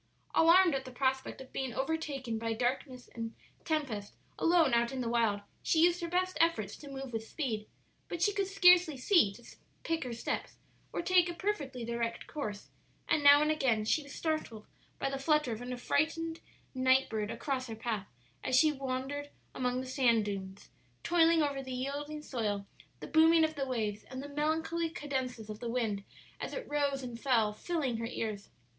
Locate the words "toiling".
21.03-21.43